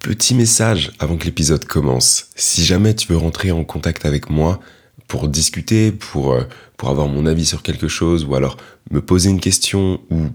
[0.00, 2.28] Petit message avant que l'épisode commence.
[2.34, 4.58] Si jamais tu veux rentrer en contact avec moi
[5.08, 6.44] pour discuter, pour, euh,
[6.78, 8.56] pour avoir mon avis sur quelque chose, ou alors
[8.90, 10.28] me poser une question ou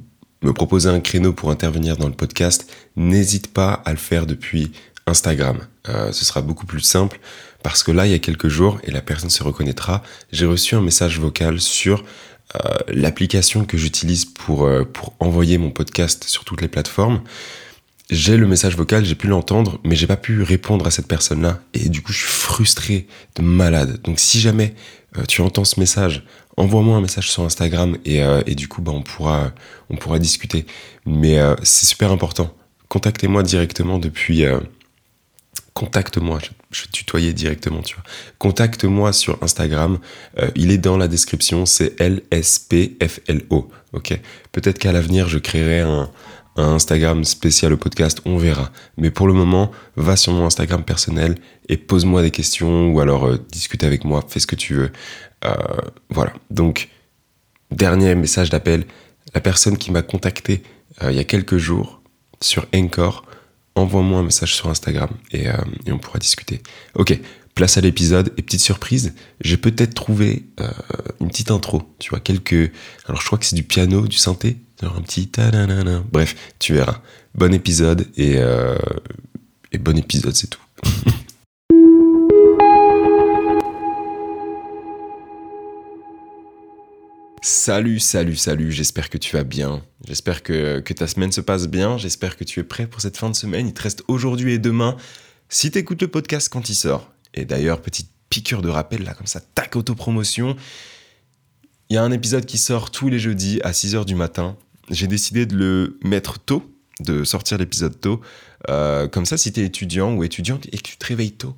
[0.44, 4.72] me proposer un créneau pour intervenir dans le podcast, n'hésite pas à le faire depuis
[5.08, 5.58] Instagram.
[5.90, 7.20] Euh, ce sera beaucoup plus simple
[7.64, 10.76] parce que là, il y a quelques jours, et la personne se reconnaîtra, j'ai reçu
[10.76, 12.04] un message vocal sur
[12.54, 17.24] euh, l'application que j'utilise pour, pour envoyer mon podcast sur toutes les plateformes
[18.10, 21.60] j'ai le message vocal, j'ai pu l'entendre, mais j'ai pas pu répondre à cette personne-là.
[21.74, 24.00] Et du coup, je suis frustré de malade.
[24.04, 24.76] Donc, si jamais
[25.18, 26.24] euh, tu entends ce message,
[26.56, 29.52] envoie-moi un message sur Instagram et, euh, du coup, bah, on, pourra,
[29.90, 30.68] on pourra discuter.
[31.08, 32.56] Mais euh, c'est super important.
[32.90, 34.44] Contactez-moi directement depuis.
[35.74, 38.04] Contacte-moi, je, je tutoyais directement, tu vois.
[38.38, 40.00] Contacte-moi sur Instagram.
[40.56, 43.70] il est dans la description, c'est LSPFLO.
[43.92, 44.18] Ok.
[44.54, 46.10] Peut-être qu'à l'avenir, je créerai un,
[46.56, 48.72] un Instagram spécial au podcast, on verra.
[48.98, 51.36] Mais pour le moment, va sur mon Instagram personnel
[51.70, 54.92] et pose-moi des questions ou alors euh, discute avec moi, fais ce que tu veux.
[55.44, 55.54] Euh,
[56.10, 56.34] voilà.
[56.52, 56.90] Donc,
[57.72, 58.86] dernier message d'appel.
[59.34, 60.64] La personne qui m'a contacté
[61.04, 62.02] euh, il y a quelques jours
[62.40, 63.26] sur Encore,
[63.76, 65.46] envoie-moi un message sur Instagram et,
[65.86, 66.62] et, on pourra discuter.
[66.94, 67.18] Ok,
[67.54, 70.46] place à l'épisode et petite surprise, j'ai peut-être trouvé
[71.20, 71.84] une petite intro.
[72.00, 72.72] Tu vois, quelques.
[73.08, 75.30] Alors je crois que c'est du piano, du synthé, un petit
[76.12, 77.02] Bref, tu verras.
[77.34, 78.78] Bon épisode et, euh,
[79.80, 80.62] bon épisode, c'est tout.
[87.42, 89.84] Salut, salut, salut, j'espère que tu vas bien.
[90.08, 91.96] J'espère que, que, ta semaine se passe bien.
[92.00, 93.68] J'espère que tu es prêt pour cette fin de semaine.
[93.68, 94.98] Il te reste aujourd'hui et demain.
[95.48, 99.14] Si tu écoutes le podcast quand il sort, et d'ailleurs, petite piqûre de rappel, là,
[99.14, 100.56] comme ça, tac, autopromotion.
[101.90, 104.58] Il y a un épisode qui sort tous les jeudis à 6h du matin
[104.90, 106.64] j'ai décidé de le mettre tôt,
[107.00, 108.22] de sortir l'épisode tôt.
[108.70, 111.56] Euh, comme ça, si tu es étudiant ou étudiante et que tu te réveilles tôt,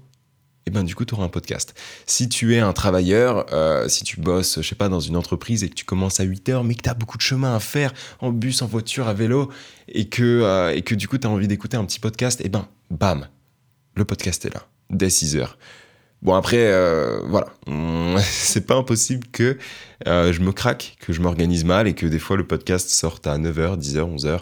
[0.65, 1.73] et eh ben du coup, tu auras un podcast.
[2.05, 5.63] Si tu es un travailleur, euh, si tu bosses, je sais pas, dans une entreprise
[5.63, 7.61] et que tu commences à 8 heures, mais que tu as beaucoup de chemin à
[7.61, 9.49] faire en bus, en voiture, à vélo,
[9.87, 12.47] et que, euh, et que du coup, tu as envie d'écouter un petit podcast, et
[12.47, 13.29] eh ben, bam,
[13.95, 15.57] le podcast est là, dès 6 heures.
[16.21, 17.47] Bon, après, euh, voilà.
[18.21, 19.57] C'est pas impossible que
[20.07, 23.27] euh, je me craque, que je m'organise mal et que des fois le podcast sorte
[23.27, 24.39] à 9h, 10h, 11h.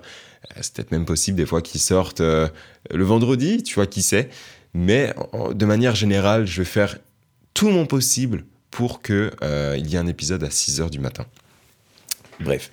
[0.61, 2.47] C'est peut-être même possible des fois qu'il sorte euh,
[2.91, 4.29] le vendredi, tu vois, qui sait.
[4.73, 5.13] Mais
[5.53, 6.97] de manière générale, je vais faire
[7.53, 11.25] tout mon possible pour qu'il il y ait un épisode à 6h du matin.
[12.41, 12.69] Bref.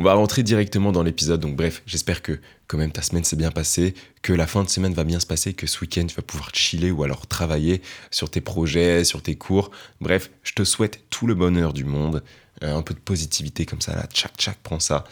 [0.00, 1.40] On va rentrer directement dans l'épisode.
[1.40, 2.38] Donc bref, j'espère que
[2.68, 5.26] quand même ta semaine s'est bien passée, que la fin de semaine va bien se
[5.26, 7.82] passer, que ce week-end tu vas pouvoir chiller ou alors travailler
[8.12, 9.72] sur tes projets, sur tes cours.
[10.00, 12.22] Bref, je te souhaite tout le bonheur du monde,
[12.62, 15.02] euh, un peu de positivité comme ça, là, tchac tchac, prends ça.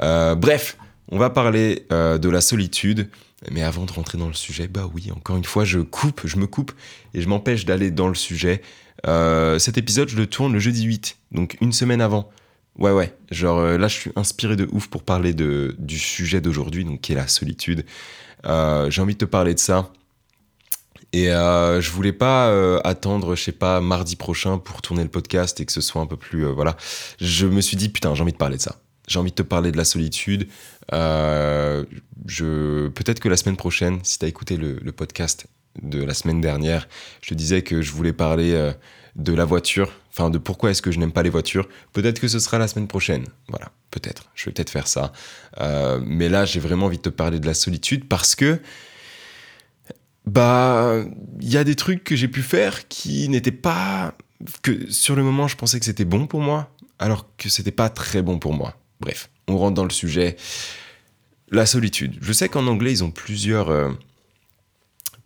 [0.00, 0.76] Euh, bref,
[1.10, 3.08] on va parler euh, de la solitude.
[3.50, 6.36] Mais avant de rentrer dans le sujet, bah oui, encore une fois, je coupe, je
[6.36, 6.72] me coupe
[7.14, 8.60] et je m'empêche d'aller dans le sujet.
[9.02, 12.30] cet épisode, je le tourne le jeudi 8, donc une semaine avant.
[12.80, 13.14] Ouais, ouais.
[13.30, 17.02] Genre euh, là, je suis inspiré de ouf pour parler de, du sujet d'aujourd'hui, donc
[17.02, 17.84] qui est la solitude.
[18.46, 19.90] Euh, j'ai envie de te parler de ça.
[21.12, 25.08] Et euh, je voulais pas euh, attendre, je sais pas, mardi prochain pour tourner le
[25.08, 26.44] podcast et que ce soit un peu plus.
[26.44, 26.76] voilà.
[27.20, 28.76] Je me suis dit, putain, j'ai envie de parler de ça.
[29.08, 30.48] J'ai envie de te parler de la solitude.
[30.92, 35.46] je Peut-être que la semaine prochaine, si tu as écouté le, le, podcast
[35.82, 36.88] de la semaine dernière,
[37.22, 38.72] je te disais que je voulais parler
[39.16, 41.68] de la voiture, enfin de pourquoi est-ce que je n'aime pas les voitures.
[41.92, 43.24] Peut-être que ce sera la semaine prochaine.
[43.48, 44.30] Voilà, peut-être.
[44.34, 45.12] Je vais peut-être faire ça.
[45.60, 48.60] Euh, mais là, j'ai vraiment envie de te parler de la solitude parce que
[50.26, 51.02] bah
[51.40, 54.14] il y a des trucs que j'ai pu faire qui n'étaient pas
[54.62, 57.88] que sur le moment je pensais que c'était bon pour moi alors que c'était pas
[57.88, 58.76] très bon pour moi.
[59.00, 60.36] Bref, on rentre dans le sujet.
[61.50, 62.18] La solitude.
[62.20, 63.90] Je sais qu'en anglais ils ont plusieurs euh,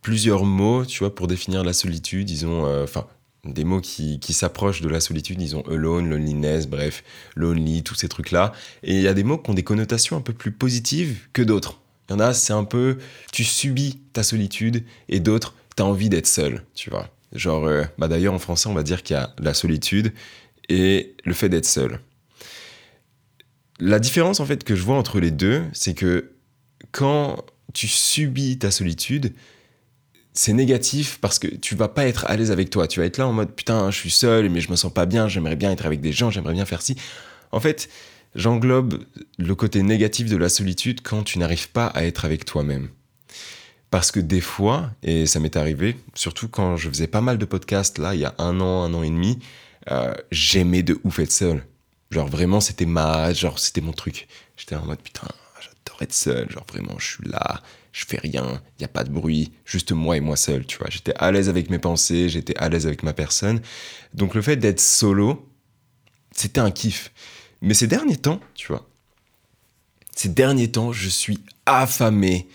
[0.04, 2.30] plusieurs mots, tu vois, pour définir la solitude.
[2.30, 3.06] Ils ont, euh, enfin,
[3.46, 5.40] des mots qui, s'approchent de la solitude.
[5.40, 7.04] Ils ont alone, loneliness, bref,
[7.36, 8.52] lonely, tous ces trucs-là.
[8.82, 11.42] Et il y a des mots qui ont des connotations un peu plus positives que
[11.42, 11.80] d'autres.
[12.08, 12.98] Il y en a, c'est un peu,
[13.32, 17.08] tu subis ta solitude, et d'autres, tu as envie d'être seul, tu vois.
[17.32, 20.12] Genre, euh, bah d'ailleurs, en français, on va dire qu'il y a la solitude
[20.68, 22.00] et le fait d'être seul.
[23.80, 26.30] La différence, en fait, que je vois entre les deux, c'est que
[26.92, 29.32] quand tu subis ta solitude,
[30.34, 32.88] c'est négatif parce que tu vas pas être à l'aise avec toi.
[32.88, 35.06] Tu vas être là en mode putain, je suis seul, mais je me sens pas
[35.06, 36.96] bien, j'aimerais bien être avec des gens, j'aimerais bien faire ci.
[37.52, 37.88] En fait,
[38.34, 39.04] j'englobe
[39.38, 42.88] le côté négatif de la solitude quand tu n'arrives pas à être avec toi-même.
[43.90, 47.44] Parce que des fois, et ça m'est arrivé, surtout quand je faisais pas mal de
[47.44, 49.38] podcasts là, il y a un an, un an et demi,
[49.92, 51.64] euh, j'aimais de ouf être seul.
[52.10, 54.26] Genre vraiment, c'était ma, genre c'était mon truc.
[54.56, 55.28] J'étais en mode putain,
[55.60, 57.62] j'adore être seul, genre vraiment, je suis là,
[57.94, 60.78] je fais rien, il n'y a pas de bruit, juste moi et moi seul, tu
[60.78, 60.88] vois.
[60.90, 63.60] J'étais à l'aise avec mes pensées, j'étais à l'aise avec ma personne.
[64.14, 65.48] Donc le fait d'être solo,
[66.32, 67.12] c'était un kiff.
[67.62, 68.90] Mais ces derniers temps, tu vois,
[70.16, 72.48] ces derniers temps, je suis affamé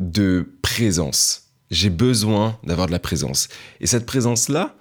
[0.00, 1.50] de présence.
[1.70, 3.48] J'ai besoin d'avoir de la présence.
[3.80, 4.74] Et cette présence-là,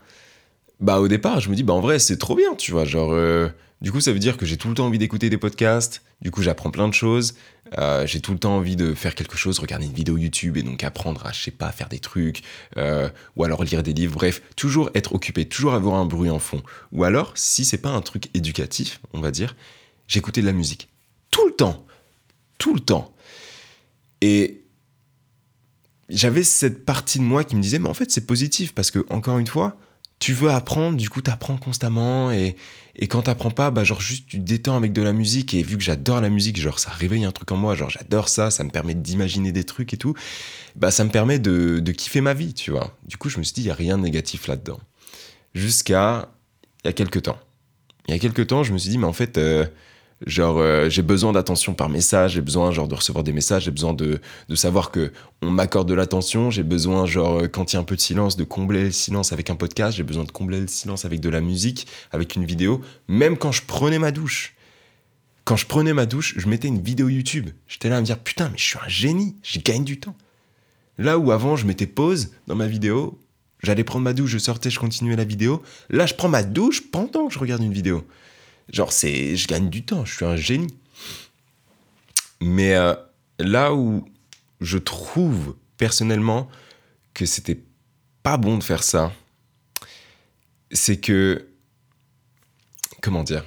[0.80, 2.86] bah au départ, je me dis, bah en vrai, c'est trop bien, tu vois.
[2.86, 3.50] Genre, euh,
[3.82, 6.04] du coup, ça veut dire que j'ai tout le temps envie d'écouter des podcasts.
[6.22, 7.34] Du coup, j'apprends plein de choses.
[7.80, 10.62] Euh, j'ai tout le temps envie de faire quelque chose, regarder une vidéo YouTube et
[10.62, 12.44] donc apprendre à, je sais pas, faire des trucs,
[12.78, 14.14] euh, ou alors lire des livres.
[14.14, 16.62] Bref, toujours être occupé, toujours avoir un bruit en fond.
[16.92, 19.56] Ou alors, si c'est pas un truc éducatif, on va dire,
[20.08, 20.90] j'écoutais de la musique
[21.32, 21.86] tout le temps,
[22.60, 23.16] tout le temps.
[24.20, 24.62] Et
[26.10, 29.06] j'avais cette partie de moi qui me disait, mais en fait, c'est positif parce que,
[29.10, 29.78] encore une fois,
[30.22, 32.32] tu veux apprendre, du coup, tu apprends constamment.
[32.32, 32.56] Et,
[32.96, 35.56] et quand t'apprends pas, bah, genre, juste tu détends avec de la musique.
[35.56, 37.74] Et vu que j'adore la musique, genre, ça réveille un truc en moi.
[37.74, 40.14] Genre, j'adore ça, ça me permet d'imaginer des trucs et tout.
[40.76, 42.96] Bah, ça me permet de, de kiffer ma vie, tu vois.
[43.08, 44.80] Du coup, je me suis dit, il y a rien de négatif là-dedans.
[45.56, 46.30] Jusqu'à
[46.84, 47.40] il y a quelques temps.
[48.08, 49.66] Il y a quelques temps, je me suis dit, mais en fait, euh,
[50.28, 53.72] Genre, euh, j'ai besoin d'attention par message, j'ai besoin genre de recevoir des messages, j'ai
[53.72, 54.20] besoin de,
[54.50, 57.80] de savoir que on m'accorde de l'attention, j'ai besoin genre euh, quand il y a
[57.80, 60.62] un peu de silence de combler le silence avec un podcast, j'ai besoin de combler
[60.62, 64.54] le silence avec de la musique, avec une vidéo, même quand je prenais ma douche.
[65.44, 67.50] Quand je prenais ma douche, je mettais une vidéo YouTube.
[67.68, 70.16] J'étais là à me dire putain, mais je suis un génie, je gagne du temps.
[71.00, 73.18] Là où avant je mettais pause dans ma vidéo,
[73.64, 75.64] j'allais prendre ma douche, je sortais, je continuais la vidéo.
[75.90, 78.06] Là, je prends ma douche pendant que je regarde une vidéo.
[78.70, 80.74] Genre, c'est, je gagne du temps, je suis un génie.
[82.40, 82.96] Mais euh,
[83.40, 84.06] là où
[84.62, 86.50] je trouve personnellement
[87.14, 87.60] que c'était
[88.24, 89.12] pas bon de faire ça,
[90.72, 91.48] c'est que.
[93.02, 93.44] Comment dire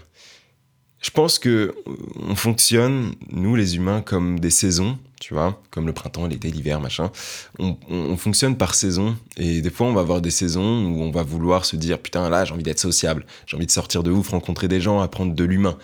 [1.05, 1.75] Je pense que
[2.17, 6.81] on fonctionne, nous les humains, comme des saisons, tu vois, comme le printemps, l'été, l'hiver,
[6.81, 7.11] machin.
[7.59, 9.15] On, on, fonctionne par saison.
[9.37, 12.31] Et des fois, on va avoir des saisons où on va vouloir se dire Putain,
[12.31, 15.35] là, j'ai envie d'être sociable, j'ai envie de sortir de ouf, rencontrer des gens, apprendre
[15.35, 15.77] de l'humain.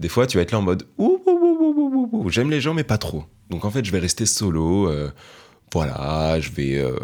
[0.00, 2.84] Des fois, tu vas être là en mode Ouh, ouh, ouh, j'aime les gens, mais
[2.84, 3.24] pas trop.
[3.48, 4.86] Donc, en fait, je vais rester solo.
[4.90, 5.10] Euh,
[5.72, 6.76] voilà, je vais.
[6.76, 6.94] Euh,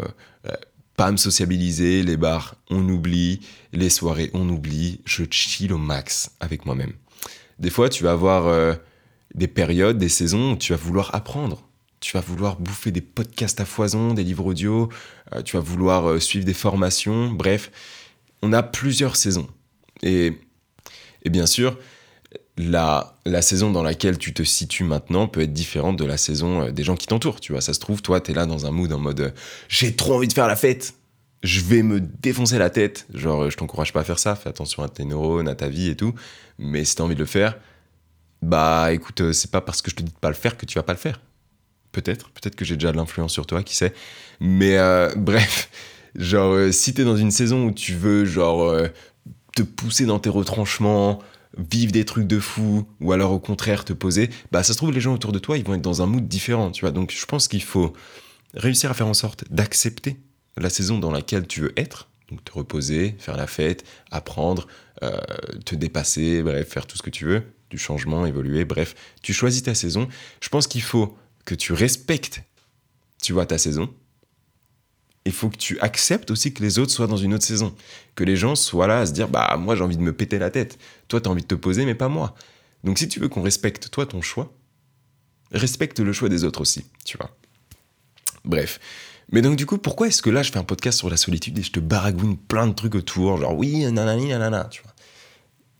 [0.47, 0.51] euh,
[0.97, 3.41] pas me sociabiliser, les bars, on oublie,
[3.73, 6.93] les soirées, on oublie, je chill au max avec moi-même.
[7.59, 8.77] Des fois, tu vas avoir
[9.35, 11.67] des périodes, des saisons où tu vas vouloir apprendre.
[11.99, 14.89] Tu vas vouloir bouffer des podcasts à foison, des livres audio,
[15.33, 17.71] euh, tu vas vouloir euh, suivre des formations, bref,
[18.41, 19.47] on a plusieurs saisons.
[20.03, 20.33] Et,
[21.23, 21.79] et bien sûr,
[22.57, 26.63] la, la, saison dans laquelle tu te situes maintenant peut être différente de la saison
[26.63, 27.39] euh, des gens qui t'entourent.
[27.39, 29.33] Tu vois, ça se trouve, toi, tu es là dans un mood en mode
[29.67, 30.93] j'ai trop envie de faire la fête,
[31.43, 33.07] je vais me défoncer la tête.
[33.13, 35.89] Genre, je t'encourage pas à faire ça, fais attention à tes neurones, à ta vie
[35.89, 36.13] et tout.
[36.57, 37.57] Mais si tu as envie de le faire,
[38.41, 40.65] bah écoute, euh, c'est pas parce que je te dis de pas le faire que
[40.65, 41.19] tu vas pas le faire.
[41.91, 43.93] Peut-être, peut-être que j'ai déjà de l'influence sur toi, qui sait.
[44.39, 45.69] Mais euh, bref,
[46.15, 48.75] genre, euh, si t'es dans une saison où tu veux, genre,
[49.55, 51.19] te pousser dans tes retranchements,
[51.57, 54.91] vivre des trucs de fou, ou alors au contraire te poser, bah ça se trouve,
[54.91, 56.91] les gens autour de toi, ils vont être dans un mood différent, tu vois.
[56.91, 57.93] Donc je pense qu'il faut
[58.53, 60.17] réussir à faire en sorte d'accepter
[60.57, 64.67] la saison dans laquelle tu veux être, donc te reposer, faire la fête, apprendre,
[65.65, 69.63] te dépasser, bref, faire tout ce que tu veux, du changement, évoluer, bref, tu choisis
[69.63, 70.07] ta saison.
[70.41, 72.41] Je pense qu'il faut que tu respectes,
[73.21, 73.93] tu vois, ta saison.
[75.25, 77.75] Il faut que tu acceptes aussi que les autres soient dans une autre saison.
[78.13, 80.37] Que les gens soient là à se dire, bah moi j'ai envie de me péter
[80.37, 80.77] la tête.
[81.07, 82.35] Toi tu as envie de te poser, mais pas moi.
[82.83, 84.53] Donc si tu veux qu'on respecte toi ton choix,
[85.51, 87.35] respecte le choix des autres aussi, tu vois.
[88.43, 88.79] Bref.
[89.31, 91.57] Mais donc du coup, pourquoi est-ce que là je fais un podcast sur la solitude
[91.57, 94.93] et je te baragouine plein de trucs autour, genre oui, nanani, nanana, tu vois?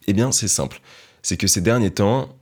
[0.08, 0.82] Eh bien c'est simple
[1.26, 2.38] c'est que ces derniers temps,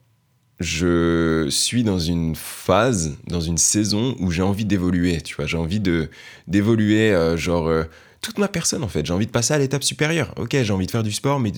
[0.59, 5.57] je suis dans une phase, dans une saison où j'ai envie d'évoluer, tu vois, j'ai
[5.57, 6.09] envie de
[6.47, 7.85] d'évoluer, euh, genre euh,
[8.21, 9.05] toute ma personne en fait.
[9.05, 10.33] J'ai envie de passer à l'étape supérieure.
[10.37, 11.53] Ok, j'ai envie de faire du sport, mais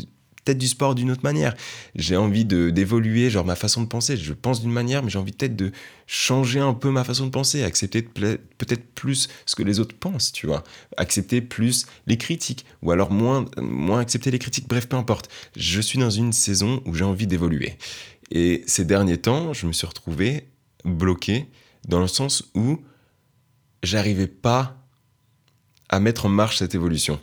[0.46, 1.56] peut-être du sport d'une autre manière.
[1.96, 4.16] J'ai envie d'évoluer, genre ma façon de penser.
[4.16, 5.72] Je pense d'une manière, mais j'ai envie peut-être de
[6.08, 10.32] changer un peu ma façon de penser, accepter peut-être plus ce que les autres pensent,
[10.32, 10.64] tu vois.
[10.98, 15.30] Accepter plus les critiques, ou alors moins, moins accepter les critiques, bref, peu importe.
[15.56, 17.78] Je suis dans une saison où j'ai envie d'évoluer.
[18.32, 20.48] Et ces derniers temps, je me suis retrouvé
[20.84, 21.48] bloqué
[21.88, 22.80] dans le sens où
[23.84, 24.78] j'arrivais pas
[25.90, 27.20] à mettre en marche cette évolution.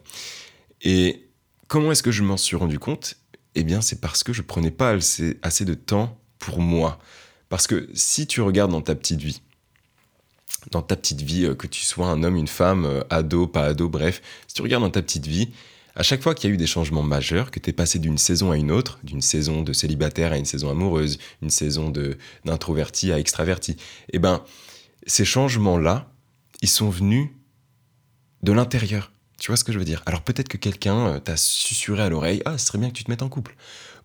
[0.82, 1.28] Et
[1.72, 3.14] Comment est-ce que je m'en suis rendu compte?
[3.54, 6.98] Eh bien, c'est parce que je prenais pas assez, de temps pour moi.
[7.48, 9.40] Parce que si tu regardes dans ta petite vie,
[10.70, 13.64] dans ta petite vie, euh, que tu sois un homme, une femme, euh, ado, pas
[13.64, 15.48] ado, bref, si tu regardes dans ta petite vie,
[15.96, 18.18] à chaque fois qu'il y a eu des changements majeurs, que tu es passé d'une
[18.18, 21.88] saison à une autre, d'une saison de célibataire à une saison amoureuse, une saison
[22.44, 23.78] d'introverti à extraverti,
[24.12, 24.44] eh ben,
[25.06, 26.12] ces changements-là,
[26.60, 27.30] ils sont venus
[28.42, 29.10] de l'intérieur.
[29.42, 30.04] Tu vois ce que je veux dire?
[30.06, 33.02] Alors peut-être que quelqu'un euh, t'a susurré à l'oreille Ah, ce serait bien que tu
[33.02, 33.56] te mettes en couple.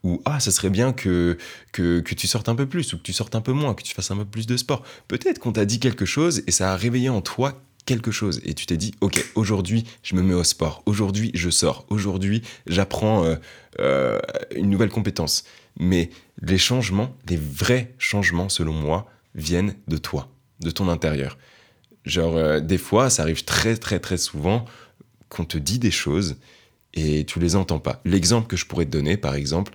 [0.03, 1.38] Ou Ah, ce serait bien que,
[1.72, 3.84] que, que, tu sortes un peu plus, ou que tu sortes un peu moins, que
[3.84, 4.82] tu fasses un peu plus de sport.
[5.08, 8.41] Peut-être qu'on t'a dit quelque chose et ça a réveillé en toi quelque chose.
[8.46, 10.82] Et tu t'es dit Ok, aujourd'hui, je me mets au sport.
[10.88, 11.86] Aujourd'hui, je sors.
[11.91, 13.36] Aujourd'hui, j'apprends euh,
[13.79, 14.17] euh,
[14.56, 15.44] une nouvelle compétence.
[15.79, 16.10] Mais
[16.41, 20.29] les changements, les vrais changements, selon moi, viennent de toi,
[20.62, 21.38] de ton intérieur.
[22.06, 24.65] Genre, des fois, ça arrive très, très, très souvent
[25.30, 26.38] qu'on te dit des choses
[26.94, 28.02] et tu les entends pas.
[28.06, 29.74] L'exemple que je pourrais te donner, par exemple,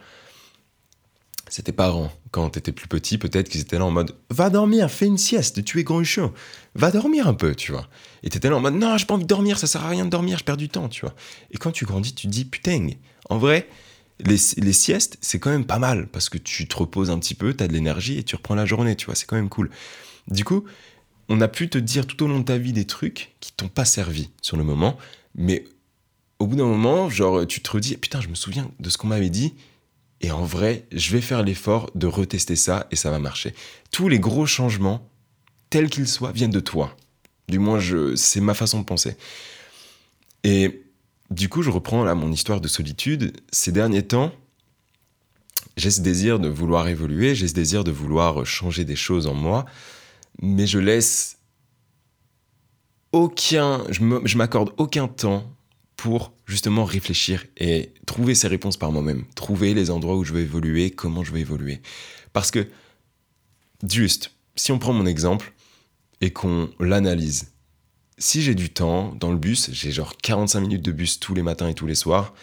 [1.48, 2.10] c'est tes parents.
[2.30, 5.18] Quand tu étais plus petit, peut-être qu'ils étaient là en mode Va dormir, fais une
[5.18, 6.32] sieste, tu es chiant.
[6.74, 7.88] Va dormir un peu, tu vois.
[8.22, 9.88] Et tu étais là en mode Non, j'ai pas envie de dormir, ça sert à
[9.88, 11.14] rien de dormir, je perds du temps, tu vois.
[11.50, 12.88] Et quand tu grandis, tu te dis Putain,
[13.28, 13.68] en vrai,
[14.20, 17.34] les, les siestes, c'est quand même pas mal parce que tu te reposes un petit
[17.34, 19.50] peu, tu as de l'énergie et tu reprends la journée, tu vois, c'est quand même
[19.50, 19.68] cool.
[20.28, 20.64] Du coup,
[21.32, 23.68] on a pu te dire tout au long de ta vie des trucs qui t'ont
[23.68, 24.98] pas servi sur le moment,
[25.34, 25.64] mais
[26.38, 29.06] au bout d'un moment, genre, tu te redis, putain, je me souviens de ce qu'on
[29.06, 29.54] m'avait dit,
[30.20, 33.54] et en vrai, je vais faire l'effort de retester ça, et ça va marcher.
[33.90, 35.08] Tous les gros changements,
[35.70, 36.94] tels qu'ils soient, viennent de toi.
[37.48, 37.80] Du moins,
[38.14, 39.16] c'est ma façon de penser.
[40.44, 40.82] Et
[41.30, 43.40] du coup, je reprends là mon histoire de solitude.
[43.50, 44.34] Ces derniers temps,
[45.78, 49.34] j'ai ce désir de vouloir évoluer, j'ai ce désir de vouloir changer des choses en
[49.34, 49.64] moi,
[50.40, 51.38] mais je laisse
[53.12, 55.52] aucun, je m'accorde aucun temps
[55.96, 60.40] pour justement réfléchir et trouver ces réponses par moi-même, trouver les endroits où je veux
[60.40, 61.80] évoluer, comment je veux évoluer.
[62.32, 62.66] Parce que,
[63.88, 65.52] juste, si on prend mon exemple
[66.20, 67.52] et qu'on l'analyse,
[68.18, 71.42] si j'ai du temps dans le bus, j'ai genre 45 minutes de bus tous les
[71.42, 72.34] matins et tous les soirs,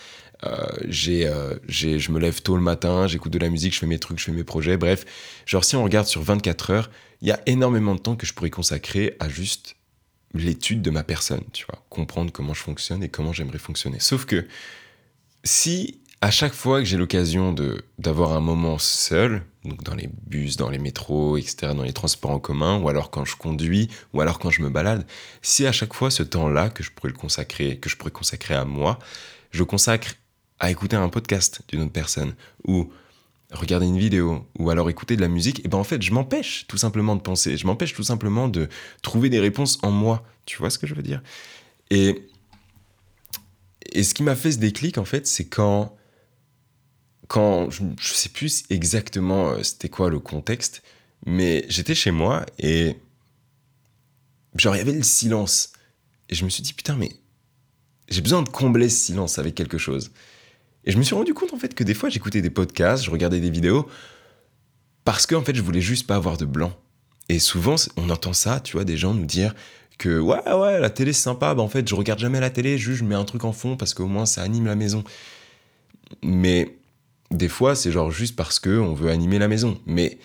[0.87, 3.85] j'ai, euh, j'ai, je me lève tôt le matin, j'écoute de la musique, je fais
[3.85, 5.05] mes trucs, je fais mes projets, bref,
[5.45, 6.91] genre si on regarde sur 24 heures,
[7.21, 9.75] il y a énormément de temps que je pourrais consacrer à juste
[10.33, 13.99] l'étude de ma personne, tu vois, comprendre comment je fonctionne et comment j'aimerais fonctionner.
[13.99, 14.47] Sauf que
[15.43, 17.55] si à chaque fois que j'ai l'occasion
[17.97, 22.31] d'avoir un moment seul, donc dans les bus, dans les métros, etc., dans les transports
[22.31, 25.05] en commun, ou alors quand je conduis, ou alors quand je me balade,
[25.41, 28.53] si à chaque fois ce temps-là que je pourrais le consacrer, que je pourrais consacrer
[28.53, 28.99] à moi,
[29.51, 30.15] je consacre
[30.59, 32.35] à écouter un podcast d'une autre personne,
[32.67, 32.91] ou
[33.51, 36.65] regarder une vidéo ou alors écouter de la musique, et ben en fait, je m'empêche
[36.67, 38.69] tout simplement de penser, je m'empêche tout simplement de
[39.01, 40.23] trouver des réponses en moi.
[40.45, 41.21] Tu vois ce que je veux dire?
[41.89, 42.27] Et
[43.91, 45.95] et ce qui m'a fait ce déclic en fait, c'est quand
[47.27, 50.83] quand je, je sais plus exactement euh, c'était quoi le contexte,
[51.25, 52.97] mais j'étais chez moi et
[54.55, 55.73] genre il y avait le silence
[56.29, 57.11] et je me suis dit putain mais
[58.09, 60.11] j'ai besoin de combler ce silence avec quelque chose.
[60.85, 63.11] Et je me suis rendu compte en fait que des fois j'écoutais des podcasts, je
[63.11, 63.87] regardais des vidéos
[65.05, 66.73] parce que en fait je voulais juste pas avoir de blanc.
[67.27, 69.53] Et souvent on entend ça, tu vois, des gens nous dire
[69.97, 72.77] que ouais ouais la télé c'est sympa, bah en fait je regarde jamais la télé,
[72.77, 75.03] juste je mets un truc en fond parce qu'au moins ça anime la maison.
[76.23, 76.77] Mais
[77.31, 79.79] des fois c'est genre juste parce que on veut animer la maison.
[79.85, 80.17] Mais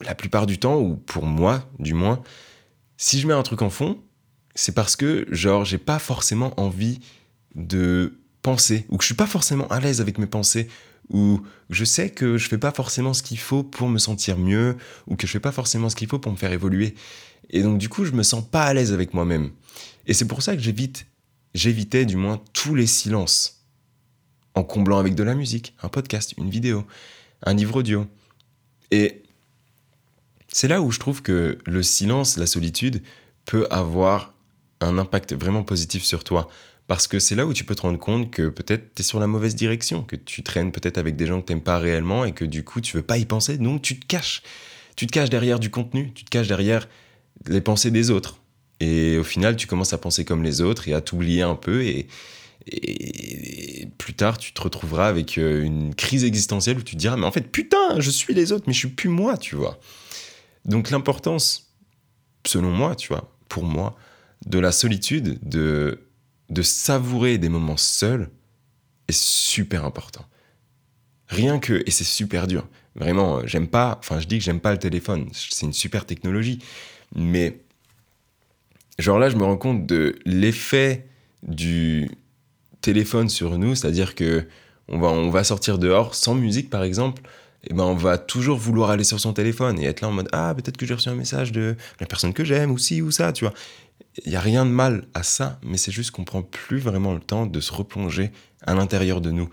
[0.00, 2.22] la plupart du temps, ou pour moi du moins,
[2.96, 3.98] si je mets un truc en fond,
[4.54, 7.00] c'est parce que genre j'ai pas forcément envie
[7.54, 8.18] de
[8.88, 10.68] ou que je suis pas forcément à l'aise avec mes pensées,
[11.08, 14.76] ou je sais que je fais pas forcément ce qu'il faut pour me sentir mieux,
[15.06, 16.94] ou que je fais pas forcément ce qu'il faut pour me faire évoluer.
[17.50, 19.50] Et donc du coup, je me sens pas à l'aise avec moi-même.
[20.06, 21.06] Et c'est pour ça que j'évite,
[21.54, 23.64] j'évitais du moins tous les silences,
[24.54, 26.86] en comblant avec de la musique, un podcast, une vidéo,
[27.44, 28.06] un livre audio.
[28.90, 29.22] Et
[30.48, 33.02] c'est là où je trouve que le silence, la solitude,
[33.44, 34.32] peut avoir
[34.80, 36.48] un impact vraiment positif sur toi.
[36.86, 39.18] Parce que c'est là où tu peux te rendre compte que peut-être tu es sur
[39.18, 42.32] la mauvaise direction, que tu traînes peut-être avec des gens que tu pas réellement et
[42.32, 44.42] que du coup tu veux pas y penser, donc tu te caches.
[44.94, 46.88] Tu te caches derrière du contenu, tu te caches derrière
[47.46, 48.38] les pensées des autres.
[48.80, 51.82] Et au final, tu commences à penser comme les autres et à t'oublier un peu
[51.82, 52.06] et,
[52.66, 57.16] et, plus tard, tu te retrouveras avec euh, une crise existentielle où tu te diras,
[57.16, 59.78] mais en fait, putain, je suis les autres, mais je suis plus moi, tu vois.
[60.64, 61.72] Donc l'importance,
[62.46, 63.96] selon moi, tu vois, pour moi,
[64.46, 66.05] de la solitude, de
[66.50, 68.30] de savourer des moments seuls
[69.08, 70.24] est super important.
[71.28, 72.66] Rien que, et c'est super dur.
[72.94, 75.28] Vraiment, euh, j'aime pas, enfin, je dis que j'aime pas le téléphone.
[75.32, 76.60] C'est une super technologie.
[77.14, 77.60] Mais,
[78.98, 81.06] genre là, je me rends compte de l'effet
[81.42, 82.10] du
[82.80, 83.74] téléphone sur nous.
[83.74, 84.46] C'est-à-dire que
[84.88, 87.22] on va, on va sortir dehors sans musique, par exemple.
[87.68, 90.28] Et ben, on va toujours vouloir aller sur son téléphone et être là en mode
[90.32, 93.10] Ah, peut-être que j'ai reçu un message de la personne que j'aime ou ci ou
[93.10, 93.54] ça, tu vois.
[94.24, 97.12] Il n'y a rien de mal à ça, mais c'est juste qu'on prend plus vraiment
[97.12, 98.32] le temps de se replonger
[98.62, 99.50] à l'intérieur de nous.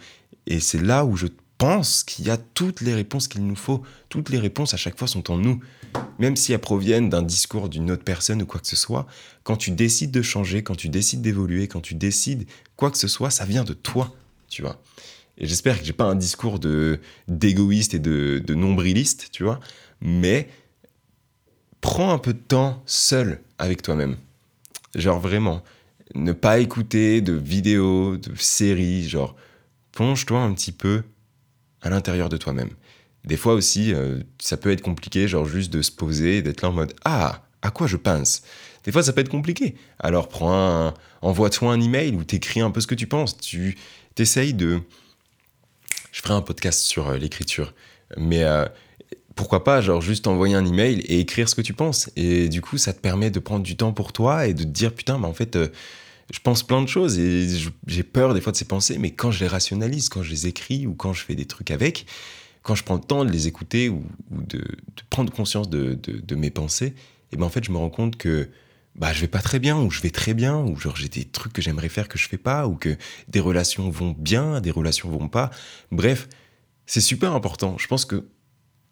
[0.48, 1.28] Et c'est là où je
[1.58, 3.84] pense qu'il y a toutes les réponses qu'il nous faut.
[4.10, 5.62] Toutes les réponses à chaque fois sont en nous.
[6.20, 9.06] Même si elles proviennent d'un discours d'une autre personne ou quoi que ce soit,
[9.44, 13.08] quand tu décides de changer, quand tu décides d'évoluer, quand tu décides quoi que ce
[13.08, 14.14] soit, ça vient de toi,
[14.50, 14.82] tu vois.
[15.38, 16.60] Et j'espère que j'ai pas un discours
[17.28, 19.60] d'égoïste et de, de nombriliste, tu vois,
[20.02, 20.48] mais
[21.82, 24.18] prends un peu de temps seul avec toi-même.
[24.96, 25.64] Genre vraiment,
[26.16, 29.36] ne pas écouter de vidéos, de séries, genre
[29.92, 31.04] plonge-toi un petit peu
[31.82, 32.70] à l'intérieur de toi-même.
[33.26, 36.70] Des fois aussi, euh, ça peut être compliqué, genre juste de se poser d'être là
[36.70, 38.44] en mode Ah, à quoi je pense?
[38.84, 39.76] Des fois, ça peut être compliqué.
[40.00, 43.38] Alors, prends un, envoie-toi un email ou t'écris un peu ce que tu penses.
[43.38, 43.78] Tu
[44.16, 44.82] t'essayes de.
[46.12, 47.74] Je ferai un podcast sur euh, l'écriture,
[48.18, 48.66] mais euh,
[49.36, 52.10] pourquoi pas, genre juste envoyer un email et écrire ce que tu penses.
[52.16, 54.70] Et du coup, ça te permet de prendre du temps pour toi et de te
[54.70, 55.58] dire putain, bah en fait
[56.32, 57.48] je pense plein de choses et
[57.88, 60.48] j'ai peur des fois de ces pensées, mais quand je les rationalise, quand je les
[60.48, 62.06] écris ou quand je fais des trucs avec,
[62.62, 64.64] quand je prends le temps de les écouter ou, de,
[65.10, 66.96] prendre conscience de, mes pensées, et
[67.34, 68.50] eh ben en fait je me rends compte que
[68.96, 71.26] bah je vais pas très bien ou je vais très bien ou genre j'ai des
[71.26, 72.96] trucs que j'aimerais faire que je fais pas ou que
[73.28, 75.50] des relations vont bien, des relations vont pas.
[75.92, 76.30] Bref,
[76.86, 77.76] c'est super important.
[77.80, 78.28] Je pense que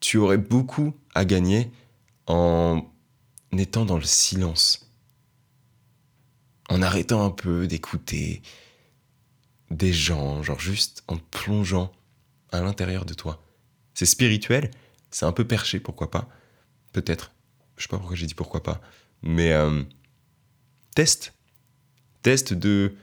[0.01, 1.71] tu aurais beaucoup à gagner
[2.27, 2.83] en
[3.53, 4.91] étant dans le silence
[6.69, 8.41] en arrêtant un peu d'écouter
[9.69, 11.91] des gens, genre juste en plongeant
[12.51, 13.43] à l'intérieur de toi.
[13.93, 14.71] C'est spirituel,
[15.09, 16.29] c'est un peu perché, pourquoi pas
[16.93, 17.33] Peut-être.
[17.75, 18.81] Je sais pas pourquoi j'ai dit pourquoi pas.
[19.21, 19.83] Mais euh,
[20.95, 21.33] teste.
[22.21, 22.95] Teste de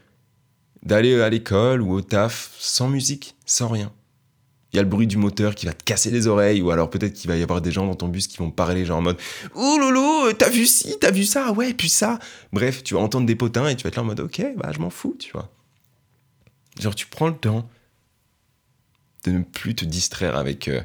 [0.83, 3.93] d'aller à l'école ou au taf sans musique, sans rien
[4.73, 6.91] il y a le bruit du moteur qui va te casser les oreilles, ou alors
[6.91, 9.03] peut-être qu'il va y avoir des gens dans ton bus qui vont parler genre en
[9.03, 9.19] mode
[9.55, 12.19] Oh lolo, t'as vu ci, t'as vu ça, ouais, puis ça.
[12.53, 14.71] Bref, tu vas entendre des potins et tu vas être là en mode Ok, bah
[14.75, 15.51] je m'en fous, tu vois.
[16.79, 17.69] Genre tu prends le temps
[19.25, 20.83] de ne plus te distraire avec euh,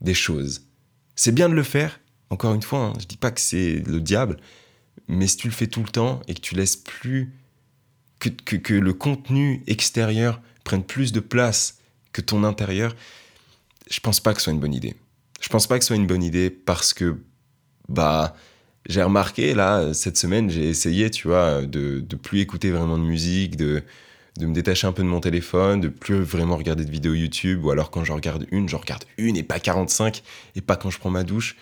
[0.00, 0.62] des choses.
[1.14, 4.00] C'est bien de le faire, encore une fois, hein, je dis pas que c'est le
[4.00, 4.38] diable,
[5.06, 7.34] mais si tu le fais tout le temps et que tu laisses plus
[8.20, 11.77] que, que le contenu extérieur prenne plus de place
[12.18, 12.96] que ton intérieur,
[13.88, 14.96] je pense pas que ce soit une bonne idée.
[15.40, 17.16] Je pense pas que ce soit une bonne idée parce que,
[17.88, 18.34] bah,
[18.88, 23.04] j'ai remarqué là, cette semaine, j'ai essayé, tu vois, de, de plus écouter vraiment de
[23.04, 23.84] musique, de,
[24.36, 27.64] de me détacher un peu de mon téléphone, de plus vraiment regarder de vidéos YouTube,
[27.64, 30.22] ou alors quand je regarde une, je regarde une et pas 45,
[30.56, 31.56] et pas quand je prends ma douche.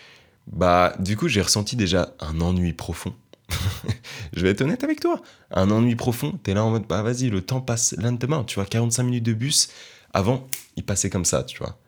[0.47, 3.13] Bah, du coup, j'ai ressenti déjà un ennui profond.
[4.33, 5.21] je vais être honnête avec toi.
[5.51, 8.65] Un ennui profond, t'es là en mode, bah vas-y, le temps passe lentement, tu vois,
[8.65, 9.69] 45 minutes de bus.
[10.17, 11.79] Avant, il passait comme ça, tu vois.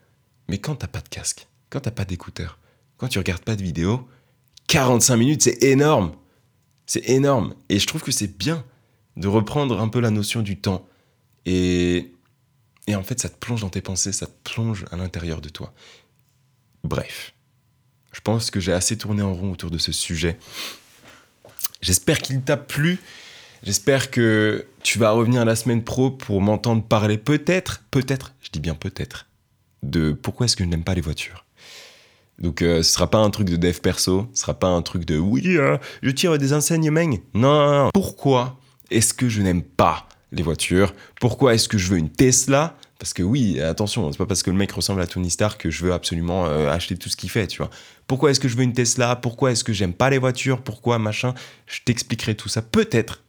[0.49, 2.59] Mais quand t'as pas de casque, quand t'as pas d'écouteur,
[2.99, 4.07] quand tu regardes pas de vidéo,
[4.67, 6.12] 45 minutes, c'est énorme.
[6.85, 7.55] C'est énorme.
[7.71, 8.67] Et je trouve que c'est bien
[9.17, 10.87] de reprendre un peu la notion du temps.
[11.47, 12.12] Et,
[12.87, 15.49] et en fait, ça te plonge dans tes pensées, ça te plonge à l'intérieur de
[15.49, 15.73] toi.
[16.85, 17.33] Bref,
[18.12, 20.38] je pense que j'ai assez tourné en rond autour de ce sujet.
[21.81, 23.01] J'espère qu'il t'a plu.
[23.62, 28.61] J'espère que tu vas revenir la semaine pro pour m'entendre parler peut-être, peut-être, je dis
[28.61, 29.27] bien peut-être,
[29.83, 31.44] de pourquoi est-ce que je n'aime pas les voitures.
[32.38, 35.05] Donc euh, ce sera pas un truc de dev perso, ce sera pas un truc
[35.05, 37.18] de oui, euh, je tire des enseignements.
[37.35, 37.90] Non, non, non.
[37.92, 40.94] Pourquoi est-ce que je n'aime pas les voitures?
[41.21, 42.77] Pourquoi est-ce que je veux une Tesla?
[43.01, 45.71] Parce que oui, attention, c'est pas parce que le mec ressemble à Tony Stark que
[45.71, 47.71] je veux absolument euh, acheter tout ce qu'il fait, tu vois.
[48.07, 49.16] Pourquoi est-ce que je veux une Tesla?
[49.16, 50.62] Pourquoi est-ce que j'aime pas les voitures?
[50.62, 51.35] Pourquoi machin?
[51.66, 53.23] Je t'expliquerai tout ça peut-être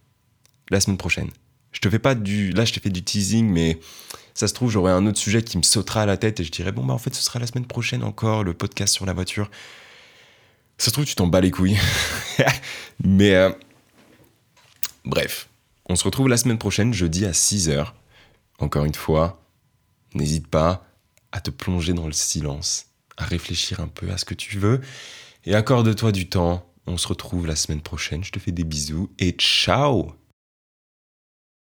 [0.70, 1.30] la semaine prochaine.
[1.72, 2.52] Je te fais pas du.
[2.52, 3.80] Là, je te fais du teasing, mais
[4.34, 6.52] ça se trouve, j'aurai un autre sujet qui me sautera à la tête et je
[6.52, 9.14] dirais, bon, bah, en fait, ce sera la semaine prochaine encore, le podcast sur la
[9.14, 9.50] voiture.
[10.78, 11.78] Ça se trouve, tu t'en bats les couilles.
[13.04, 13.36] mais.
[13.36, 13.52] Euh,
[15.06, 15.50] bref.
[15.92, 17.88] On se retrouve la semaine prochaine, jeudi à 6h.
[18.60, 19.42] Encore une fois,
[20.14, 20.86] n'hésite pas
[21.32, 24.82] à te plonger dans le silence, à réfléchir un peu à ce que tu veux
[25.46, 26.66] et accorde-toi du temps.
[26.86, 28.24] On se retrouve la semaine prochaine.
[28.24, 30.19] Je te fais des bisous et ciao